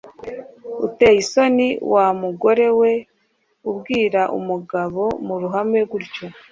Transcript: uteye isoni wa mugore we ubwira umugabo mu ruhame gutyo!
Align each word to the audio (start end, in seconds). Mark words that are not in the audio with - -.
uteye 0.87 1.17
isoni 1.23 1.67
wa 1.93 2.05
mugore 2.21 2.65
we 2.79 2.91
ubwira 3.69 4.21
umugabo 4.37 5.03
mu 5.25 5.35
ruhame 5.41 5.79
gutyo! 5.91 6.25